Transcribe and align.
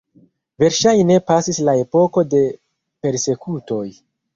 Verŝajne 0.63 1.19
pasis 1.29 1.61
la 1.69 1.77
epoko 1.85 2.27
de 2.35 2.43
persekutoj. 3.05 3.85